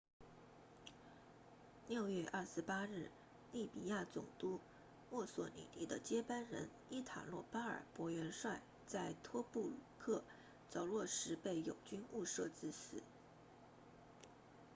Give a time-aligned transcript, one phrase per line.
[1.91, 3.09] 6月28日
[3.51, 4.59] 利比亚总督
[5.11, 10.23] 墨索里尼的接班人伊塔洛巴尔博元帅 marshal italo balbo 在托布鲁克
[10.71, 13.03] 着陆时被友军误射致死